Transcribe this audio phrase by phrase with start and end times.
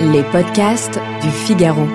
[0.00, 1.86] Les podcasts du Figaro.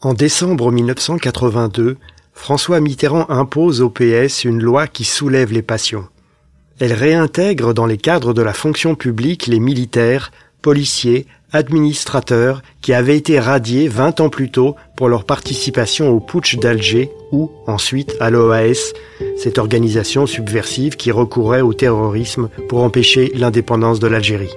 [0.00, 1.98] En décembre 1982,
[2.32, 6.06] François Mitterrand impose au PS une loi qui soulève les passions.
[6.80, 13.16] Elle réintègre dans les cadres de la fonction publique les militaires, policiers, administrateurs qui avaient
[13.16, 18.30] été radiés 20 ans plus tôt pour leur participation au putsch d'Alger ou ensuite à
[18.30, 18.94] l'OAS,
[19.36, 24.54] cette organisation subversive qui recourait au terrorisme pour empêcher l'indépendance de l'Algérie.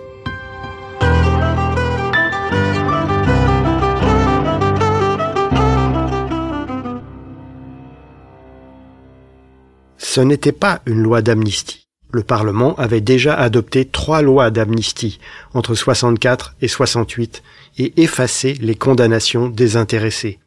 [10.17, 11.85] Ce n'était pas une loi d'amnistie.
[12.11, 15.19] Le Parlement avait déjà adopté trois lois d'amnistie
[15.53, 17.43] entre 64 et 68
[17.77, 20.39] et effacé les condamnations désintéressées.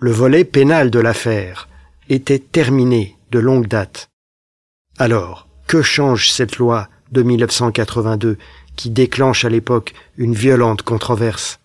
[0.00, 1.68] Le volet pénal de l'affaire
[2.08, 4.10] était terminé de longue date.
[4.96, 8.38] Alors, que change cette loi de 1982
[8.76, 11.58] qui déclenche à l'époque une violente controverse?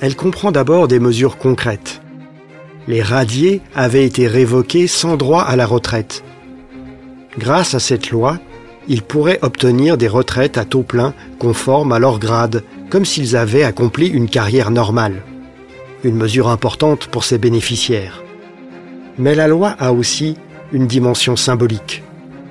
[0.00, 2.00] Elle comprend d'abord des mesures concrètes.
[2.88, 6.24] Les radiés avaient été révoqués sans droit à la retraite
[7.38, 8.38] Grâce à cette loi,
[8.88, 13.62] ils pourraient obtenir des retraites à taux plein conformes à leur grade, comme s'ils avaient
[13.62, 15.22] accompli une carrière normale.
[16.02, 18.22] Une mesure importante pour ces bénéficiaires.
[19.18, 20.38] Mais la loi a aussi
[20.72, 22.02] une dimension symbolique.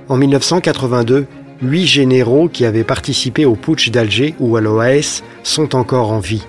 [0.07, 1.25] En 1982,
[1.63, 6.45] huit généraux qui avaient participé au putsch d'Alger ou à l'OAS sont encore en vie.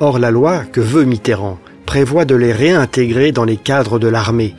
[0.00, 4.54] Or, la loi que veut Mitterrand prévoit de les réintégrer dans les cadres de l'armée.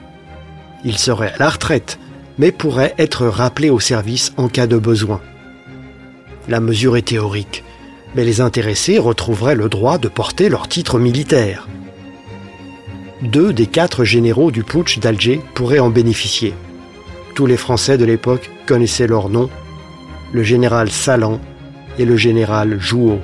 [0.83, 1.99] Ils seraient à la retraite,
[2.37, 5.21] mais pourrait être rappelé au service en cas de besoin.
[6.47, 7.63] La mesure est théorique,
[8.15, 11.67] mais les intéressés retrouveraient le droit de porter leur titre militaire.
[13.21, 16.53] Deux des quatre généraux du putsch d'Alger pourraient en bénéficier.
[17.33, 19.49] Tous les Français de l'époque connaissaient leur nom,
[20.31, 21.39] le général Salan
[21.97, 23.19] et le général Jouot.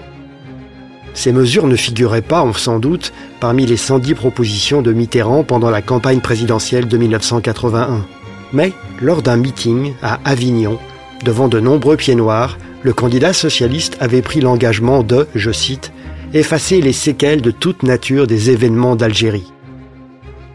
[1.13, 5.81] Ces mesures ne figuraient pas, sans doute, parmi les 110 propositions de Mitterrand pendant la
[5.81, 8.05] campagne présidentielle de 1981.
[8.53, 10.79] Mais, lors d'un meeting à Avignon,
[11.23, 15.91] devant de nombreux pieds noirs, le candidat socialiste avait pris l'engagement de, je cite,
[16.33, 19.51] effacer les séquelles de toute nature des événements d'Algérie.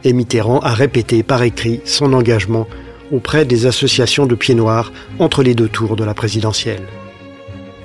[0.05, 2.67] Et Mitterrand a répété par écrit son engagement
[3.13, 6.83] auprès des associations de pieds noirs entre les deux tours de la présidentielle.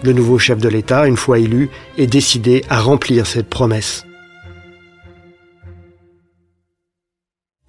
[0.03, 4.03] Le nouveau chef de l'État, une fois élu, est décidé à remplir cette promesse.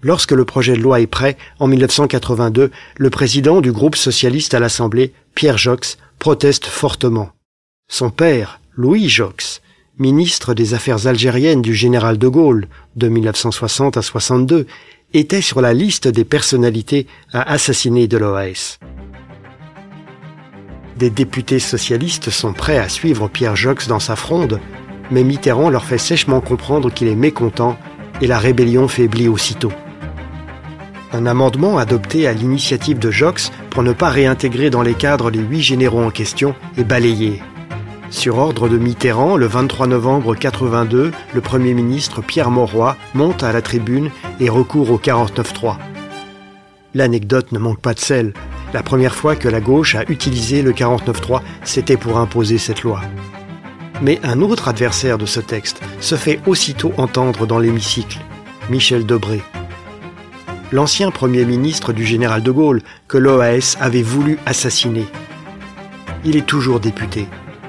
[0.03, 4.60] Lorsque le projet de loi est prêt, en 1982, le président du groupe socialiste à
[4.60, 7.31] l'Assemblée, Pierre Jox, proteste fortement.
[7.88, 9.60] Son père, Louis Jox,
[9.99, 12.66] ministre des Affaires algériennes du général de Gaulle
[12.97, 14.66] de 1960 à 62,
[15.12, 18.78] était sur la liste des personnalités à assassiner de l'OAS.
[21.02, 24.60] Des députés socialistes sont prêts à suivre Pierre Jox dans sa fronde,
[25.10, 27.76] mais Mitterrand leur fait sèchement comprendre qu'il est mécontent
[28.20, 29.72] et la rébellion faiblit aussitôt.
[31.12, 35.40] Un amendement adopté à l'initiative de Jox pour ne pas réintégrer dans les cadres les
[35.40, 37.42] huit généraux en question est balayé.
[38.10, 43.50] Sur ordre de Mitterrand, le 23 novembre 82, le Premier ministre Pierre Mauroy monte à
[43.50, 45.78] la tribune et recourt au 49-3.
[46.94, 48.34] L'anecdote ne manque pas de sel.
[48.72, 53.00] La première fois que la gauche a utilisé le 49-3, c'était pour imposer cette loi.
[54.00, 58.19] Mais un autre adversaire de ce texte se fait aussitôt entendre dans l'hémicycle,
[58.71, 59.43] Michel Debré
[60.72, 65.05] l'ancien Premier ministre du général de Gaulle, que l'OAS avait voulu assassiner.
[66.25, 67.28] Il est toujours député,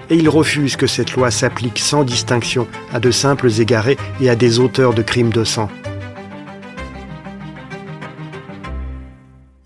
[0.09, 4.35] et il refuse que cette loi s'applique sans distinction à de simples égarés et à
[4.35, 5.69] des auteurs de crimes de sang.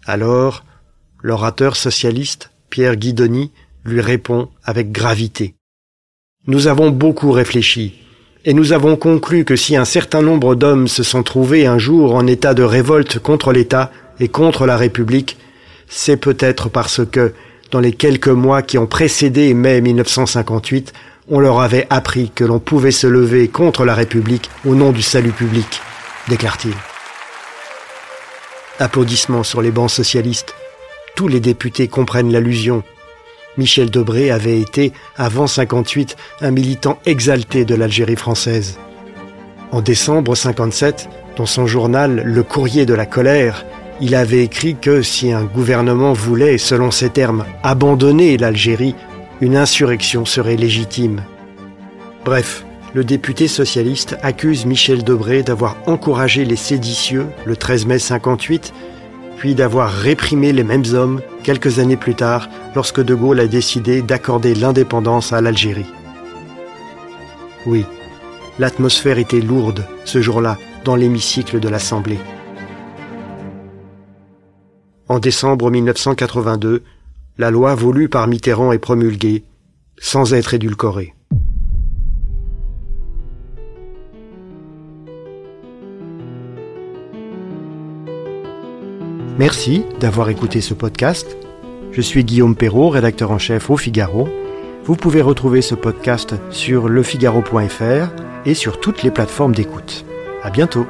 [0.05, 0.63] Alors,
[1.21, 3.51] l'orateur socialiste, Pierre Guidoni,
[3.85, 5.55] lui répond avec gravité.
[6.45, 7.95] Nous avons beaucoup réfléchi,
[8.45, 12.15] et nous avons conclu que si un certain nombre d'hommes se sont trouvés un jour
[12.15, 15.37] en état de révolte contre l'État et contre la République,
[15.87, 17.33] c'est peut-être parce que,
[17.71, 20.93] dans les quelques mois qui ont précédé mai 1958,
[21.29, 25.01] on leur avait appris que l'on pouvait se lever contre la République au nom du
[25.01, 25.81] salut public,
[26.29, 26.73] déclare-t-il.
[28.79, 30.55] Applaudissements sur les bancs socialistes.
[31.17, 32.83] Tous les députés comprennent l'allusion
[33.57, 38.77] Michel Debré avait été, avant 58, un militant exalté de l'Algérie française.
[39.71, 43.65] En décembre 57, dans son journal Le courrier de la colère,
[43.99, 48.93] il avait écrit que si un gouvernement voulait, selon ses termes, abandonner l'Algérie,
[49.41, 51.23] une insurrection serait légitime.
[52.25, 52.63] Bref,
[52.93, 58.71] le député socialiste accuse Michel Debré d'avoir encouragé les séditieux le 13 mai 58
[59.37, 64.01] puis d'avoir réprimé les mêmes hommes quelques années plus tard lorsque De Gaulle a décidé
[64.01, 65.85] d'accorder l'indépendance à l'Algérie.
[67.65, 67.85] Oui,
[68.59, 72.19] l'atmosphère était lourde ce jour-là dans l'hémicycle de l'Assemblée.
[75.09, 76.83] En décembre 1982,
[77.37, 79.45] la loi voulue par Mitterrand est promulguée,
[79.99, 81.13] sans être édulcorée.
[89.37, 91.37] Merci d'avoir écouté ce podcast.
[91.91, 94.27] Je suis Guillaume Perrault, rédacteur en chef au Figaro.
[94.83, 98.09] Vous pouvez retrouver ce podcast sur lefigaro.fr
[98.45, 100.05] et sur toutes les plateformes d'écoute.
[100.41, 100.87] À bientôt.